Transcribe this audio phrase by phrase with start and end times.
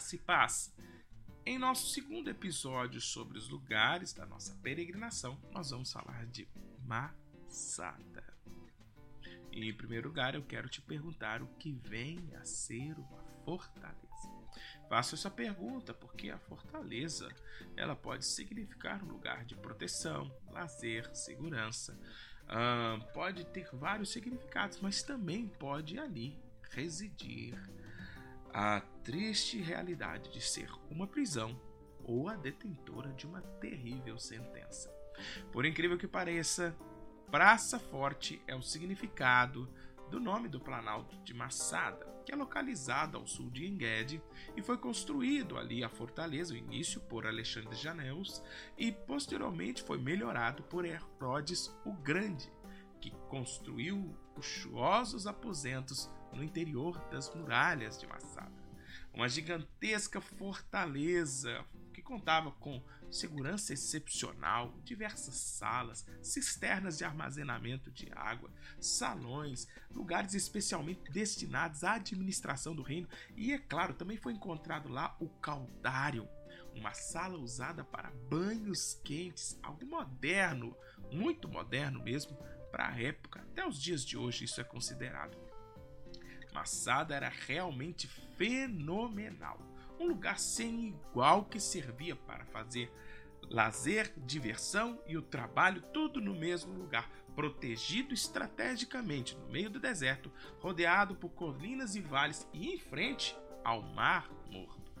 [0.00, 0.74] graça e paz.
[1.44, 6.48] Em nosso segundo episódio sobre os lugares da nossa peregrinação, nós vamos falar de
[6.86, 8.24] Masada.
[9.52, 14.00] E, em primeiro lugar, eu quero te perguntar o que vem a ser uma fortaleza.
[14.88, 17.28] Faço essa pergunta porque a fortaleza
[17.76, 22.00] ela pode significar um lugar de proteção, lazer, segurança.
[23.12, 26.40] Pode ter vários significados, mas também pode ali
[26.70, 27.54] residir
[28.52, 31.58] a triste realidade de ser uma prisão
[32.04, 34.92] ou a detentora de uma terrível sentença.
[35.52, 36.76] Por incrível que pareça,
[37.30, 39.68] Praça Forte é o significado
[40.10, 44.20] do nome do Planalto de Massada, que é localizado ao sul de Enguede
[44.56, 48.42] e foi construído ali a fortaleza, o início por Alexandre Janeus
[48.76, 52.52] e posteriormente foi melhorado por Herodes o Grande,
[53.00, 58.60] que construiu luxuosos aposentos no interior das muralhas de Massada.
[59.12, 68.50] Uma gigantesca fortaleza que contava com segurança excepcional, diversas salas, cisternas de armazenamento de água,
[68.80, 75.16] salões, lugares especialmente destinados à administração do reino e, é claro, também foi encontrado lá
[75.20, 76.28] o caldário,
[76.74, 80.76] uma sala usada para banhos quentes, algo moderno,
[81.10, 82.38] muito moderno mesmo,
[82.70, 83.40] para a época.
[83.40, 85.36] Até os dias de hoje isso é considerado.
[86.52, 89.60] Massada era realmente fenomenal.
[89.98, 92.90] Um lugar sem igual que servia para fazer
[93.48, 100.30] lazer, diversão e o trabalho tudo no mesmo lugar, protegido estrategicamente no meio do deserto,
[100.58, 104.92] rodeado por colinas e vales e em frente ao Mar Morto.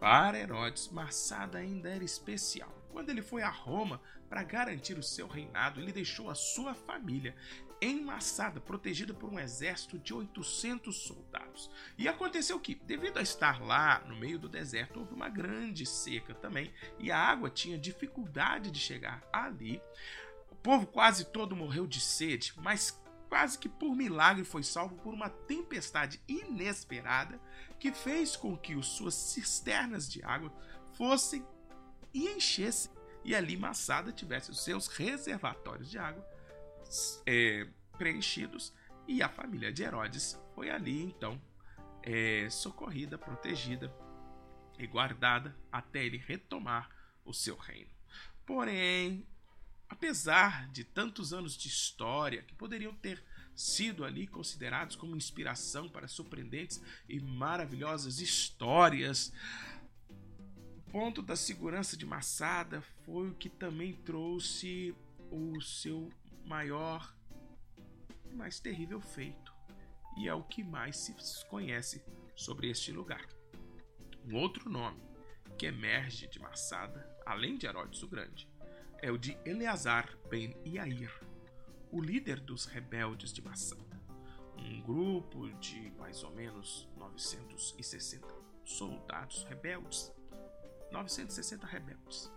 [0.00, 2.77] Para Herodes, Massada ainda era especial.
[2.98, 7.32] Quando ele foi a Roma para garantir o seu reinado, ele deixou a sua família
[7.80, 11.70] enmaçada, protegida por um exército de 800 soldados.
[11.96, 16.34] E aconteceu que, devido a estar lá no meio do deserto, houve uma grande seca
[16.34, 19.80] também, e a água tinha dificuldade de chegar ali.
[20.50, 25.14] O povo quase todo morreu de sede, mas quase que por milagre foi salvo por
[25.14, 27.40] uma tempestade inesperada
[27.78, 30.52] que fez com que as suas cisternas de água
[30.96, 31.46] fossem
[32.18, 32.90] e enchessem,
[33.24, 36.26] e ali Massada tivesse os seus reservatórios de água
[37.24, 38.72] é, preenchidos
[39.06, 41.40] e a família de Herodes foi ali então
[42.02, 43.94] é, socorrida, protegida
[44.78, 46.90] e guardada até ele retomar
[47.24, 47.90] o seu reino.
[48.44, 49.26] Porém,
[49.88, 53.22] apesar de tantos anos de história que poderiam ter
[53.54, 59.32] sido ali considerados como inspiração para surpreendentes e maravilhosas histórias,
[60.88, 64.94] ponto da segurança de Massada foi o que também trouxe
[65.30, 66.10] o seu
[66.44, 67.14] maior
[68.30, 69.54] e mais terrível feito,
[70.16, 72.02] e é o que mais se conhece
[72.34, 73.26] sobre este lugar.
[74.26, 75.00] Um outro nome
[75.58, 78.48] que emerge de Massada, além de Herodes o Grande,
[79.00, 81.12] é o de Eleazar ben Yair,
[81.90, 83.98] o líder dos rebeldes de Massada.
[84.56, 88.26] Um grupo de mais ou menos 960
[88.64, 90.12] soldados rebeldes,
[90.90, 92.32] 960 rebeldes,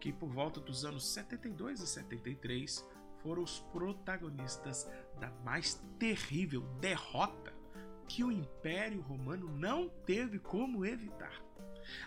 [0.00, 2.86] que por volta dos anos 72 e 73
[3.22, 7.52] foram os protagonistas da mais terrível derrota
[8.06, 11.42] que o Império Romano não teve como evitar.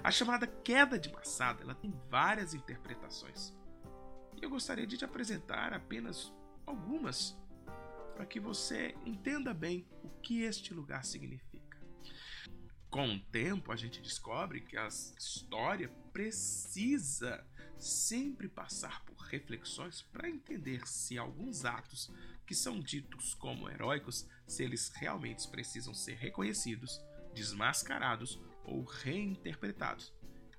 [0.04, 3.54] A chamada queda de Massada ela tem várias interpretações.
[4.36, 6.32] E eu gostaria de te apresentar apenas
[6.66, 7.36] algumas
[8.16, 11.57] para que você entenda bem o que este lugar significa.
[12.90, 17.46] Com o tempo, a gente descobre que a história precisa
[17.78, 22.12] sempre passar por reflexões para entender se alguns atos
[22.46, 27.02] que são ditos como heróicos, se eles realmente precisam ser reconhecidos,
[27.34, 30.14] desmascarados ou reinterpretados.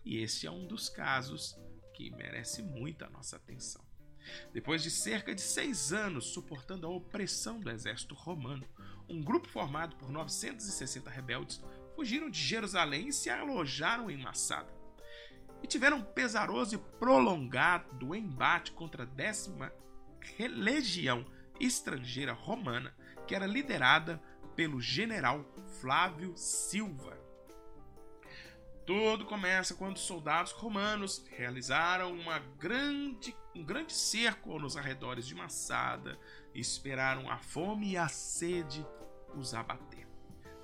[0.05, 1.59] E este é um dos casos
[1.95, 3.85] que merece muita nossa atenção.
[4.53, 8.69] Depois de cerca de seis anos suportando a opressão do exército romano,
[9.09, 11.63] um grupo formado por 960 rebeldes
[11.99, 14.73] fugiram de Jerusalém e se alojaram em Massada
[15.61, 19.73] e tiveram um pesaroso e prolongado embate contra a décima
[20.39, 21.27] legião
[21.59, 22.95] estrangeira romana,
[23.27, 24.23] que era liderada
[24.55, 25.45] pelo general
[25.81, 27.19] Flávio Silva.
[28.87, 35.35] Tudo começa quando os soldados romanos realizaram uma grande, um grande cerco nos arredores de
[35.35, 36.17] Massada
[36.55, 38.87] e esperaram a fome e a sede
[39.35, 40.08] os abater.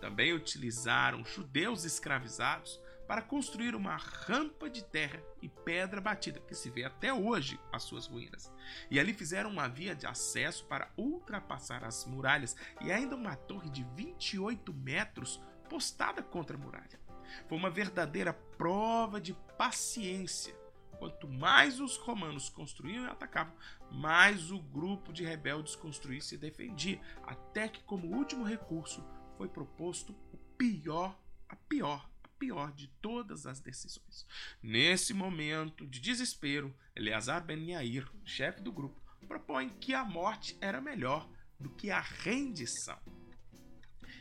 [0.04, 2.78] Também utilizaram judeus escravizados
[3.08, 7.84] para construir uma rampa de terra e pedra batida, que se vê até hoje as
[7.84, 8.52] suas ruínas.
[8.90, 13.70] E ali fizeram uma via de acesso para ultrapassar as muralhas e ainda uma torre
[13.70, 15.40] de 28 metros
[15.70, 17.00] postada contra a muralha.
[17.48, 20.54] Foi uma verdadeira prova de paciência.
[20.98, 23.54] Quanto mais os romanos construíam e atacavam,
[23.90, 29.02] mais o grupo de rebeldes construía e se defendia, até que, como último recurso,
[29.36, 34.26] foi proposto o pior, a pior, a pior de todas as decisões.
[34.62, 40.80] Nesse momento de desespero, Eleazar Ben Yair, chefe do grupo, propõe que a morte era
[40.80, 41.28] melhor
[41.58, 42.98] do que a rendição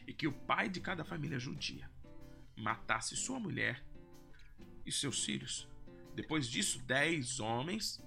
[0.08, 1.90] e que o pai de cada família judia
[2.56, 3.84] matasse sua mulher
[4.86, 5.68] e seus filhos.
[6.16, 8.02] Depois disso, dez homens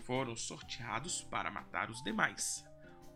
[0.00, 2.64] foram sorteados para matar os demais.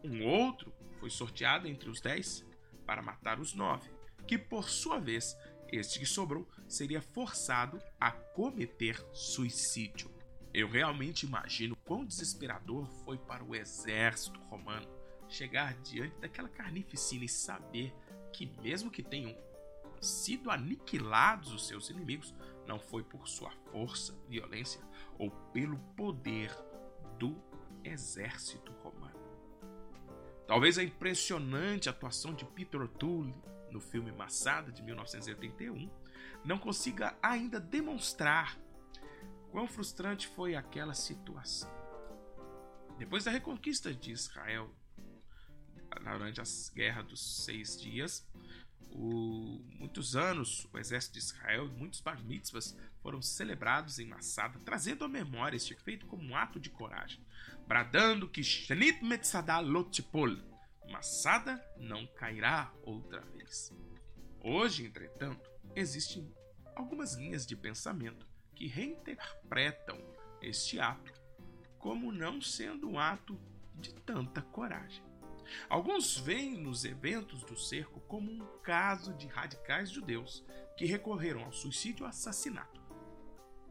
[0.02, 2.44] Um outro foi sorteado entre os dez
[2.88, 3.90] para matar os nove,
[4.26, 5.36] que por sua vez,
[5.70, 10.10] este que sobrou seria forçado a cometer suicídio.
[10.54, 14.88] Eu realmente imagino quão desesperador foi para o exército romano
[15.28, 17.94] chegar diante daquela carnificina e saber
[18.32, 19.36] que, mesmo que tenham
[20.00, 22.34] sido aniquilados os seus inimigos,
[22.66, 24.80] não foi por sua força, violência
[25.18, 26.50] ou pelo poder
[27.18, 27.36] do
[27.84, 29.07] exército romano.
[30.48, 33.34] Talvez a impressionante atuação de Peter O'Toole
[33.70, 35.90] no filme Massada de 1981
[36.42, 38.58] não consiga ainda demonstrar
[39.50, 41.70] quão frustrante foi aquela situação.
[42.96, 44.74] Depois da reconquista de Israel
[46.02, 48.26] durante as guerras dos seis dias,
[48.90, 52.74] o, muitos anos o exército de Israel, muitos bar mitzvahs
[53.08, 57.24] foram celebrados em Massada, trazendo à memória este feito como um ato de coragem,
[57.66, 60.36] bradando que Shenit Metzada Lotipol,
[60.90, 63.72] Massada não cairá outra vez.
[64.44, 66.30] Hoje, entretanto, existem
[66.76, 69.98] algumas linhas de pensamento que reinterpretam
[70.42, 71.10] este ato
[71.78, 73.40] como não sendo um ato
[73.74, 75.02] de tanta coragem.
[75.70, 80.44] Alguns veem nos eventos do cerco como um caso de radicais judeus
[80.76, 82.77] que recorreram ao suicídio ou assassinato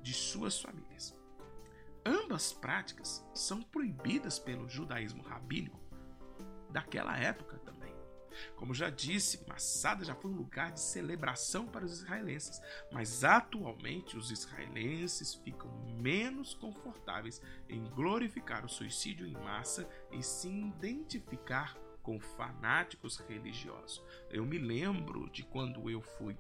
[0.02, 1.16] de suas famílias.
[2.06, 5.80] Ambas práticas são proibidas pelo judaísmo rabínico
[6.70, 7.94] daquela época também.
[8.56, 12.62] Como já disse, Massada já foi um lugar de celebração para os israelenses,
[12.92, 20.48] mas atualmente os israelenses ficam menos confortáveis em glorificar o suicídio em massa e se
[20.48, 24.02] identificar com fanáticos religiosos.
[24.30, 26.38] Eu me lembro de quando eu fui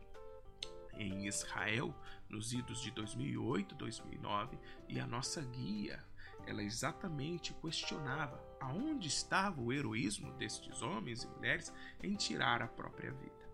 [0.97, 1.93] em Israel
[2.29, 4.57] nos idos de 2008, 2009
[4.87, 6.03] e a nossa guia
[6.45, 13.11] ela exatamente questionava aonde estava o heroísmo destes homens e mulheres em tirar a própria
[13.11, 13.49] vida.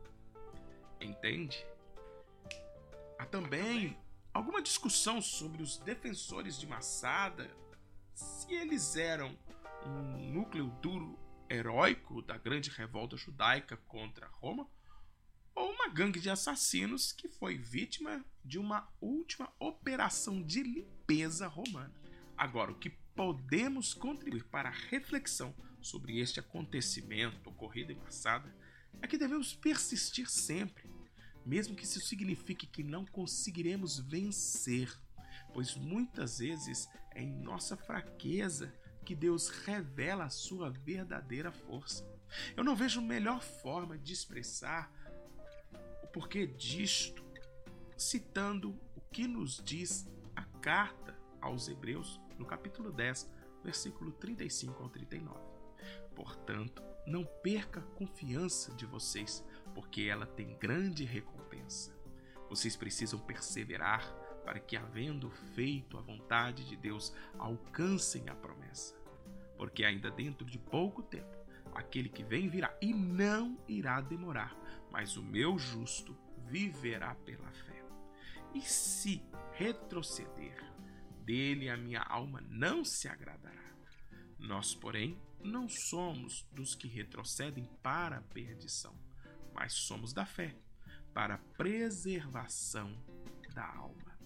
[1.02, 1.66] Entende?
[3.18, 3.98] Há também
[4.34, 7.50] alguma discussão sobre os defensores de Massada,
[8.14, 9.36] se eles eram
[9.86, 11.20] um núcleo duro
[11.50, 14.68] heróico da grande revolta judaica contra Roma,
[15.84, 21.94] uma gangue de assassinos que foi vítima de uma última operação de limpeza romana.
[22.38, 28.56] Agora, o que podemos contribuir para a reflexão sobre este acontecimento ocorrido em Massada
[29.02, 30.90] é que devemos persistir sempre,
[31.46, 34.90] mesmo que isso signifique que não conseguiremos vencer,
[35.54, 42.08] pois muitas vezes é em nossa fraqueza que Deus revela a sua verdadeira força.
[42.56, 44.90] Eu não vejo melhor forma de expressar
[46.14, 47.26] o porquê disto
[47.98, 53.28] citando o que nos diz a carta aos Hebreus no capítulo 10,
[53.64, 55.40] versículo 35 ao 39.
[56.14, 59.44] Portanto, não perca a confiança de vocês,
[59.74, 61.92] porque ela tem grande recompensa.
[62.48, 64.08] Vocês precisam perseverar
[64.46, 68.96] para que, havendo feito a vontade de Deus, alcancem a promessa.
[69.58, 71.43] Porque ainda dentro de pouco tempo,
[71.76, 74.56] aquele que vem virá e não irá demorar,
[74.92, 77.84] mas o meu justo viverá pela fé.
[78.54, 80.64] E se retroceder,
[81.24, 83.74] dele a minha alma não se agradará.
[84.38, 88.96] Nós, porém, não somos dos que retrocedem para a perdição,
[89.54, 90.56] mas somos da fé,
[91.14, 92.96] para a preservação
[93.54, 94.18] da alma.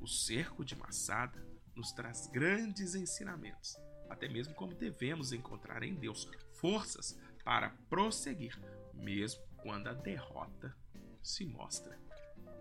[0.00, 1.42] O cerco de Massada
[1.74, 3.76] nos traz grandes ensinamentos,
[4.08, 8.58] até mesmo como devemos encontrar em Deus forças para prosseguir,
[8.92, 10.76] mesmo quando a derrota
[11.22, 11.98] se mostra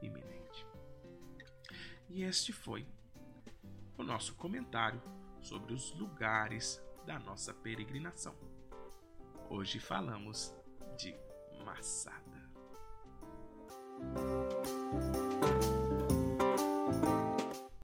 [0.01, 0.65] iminente.
[2.09, 2.85] E este foi
[3.97, 5.01] o nosso comentário
[5.41, 8.35] sobre os lugares da nossa peregrinação.
[9.49, 10.53] Hoje falamos
[10.97, 11.15] de
[11.63, 12.49] Massada.